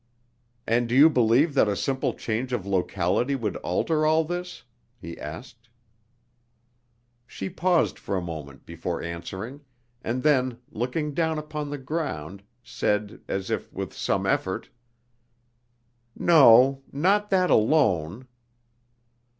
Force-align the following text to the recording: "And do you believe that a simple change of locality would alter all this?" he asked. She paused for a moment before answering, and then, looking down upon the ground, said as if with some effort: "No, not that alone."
"And 0.65 0.89
do 0.89 0.95
you 0.95 1.11
believe 1.11 1.53
that 1.53 1.67
a 1.67 1.75
simple 1.75 2.15
change 2.15 2.53
of 2.53 2.65
locality 2.65 3.35
would 3.35 3.55
alter 3.57 4.03
all 4.03 4.23
this?" 4.23 4.63
he 4.99 5.15
asked. 5.19 5.69
She 7.27 7.51
paused 7.51 7.99
for 7.99 8.17
a 8.17 8.21
moment 8.23 8.65
before 8.65 9.03
answering, 9.03 9.61
and 10.03 10.23
then, 10.23 10.57
looking 10.71 11.13
down 11.13 11.37
upon 11.37 11.69
the 11.69 11.77
ground, 11.77 12.41
said 12.63 13.21
as 13.27 13.51
if 13.51 13.71
with 13.71 13.93
some 13.93 14.25
effort: 14.25 14.69
"No, 16.15 16.81
not 16.91 17.29
that 17.29 17.51
alone." 17.51 18.27